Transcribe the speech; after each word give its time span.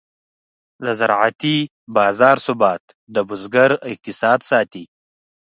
د 0.83 0.87
زراعتي 0.99 1.57
بازار 1.97 2.37
ثبات 2.45 2.83
د 3.13 3.15
بزګر 3.29 3.71
اقتصاد 3.93 4.39
ساتي. 4.49 4.83